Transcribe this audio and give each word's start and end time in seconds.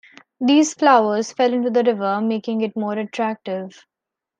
These 0.39 0.73
flowers 0.73 1.31
fell 1.31 1.53
into 1.53 1.69
the 1.69 1.83
river 1.83 2.21
making 2.21 2.61
it 2.61 2.75
more 2.75 2.97
attractive. 2.97 3.85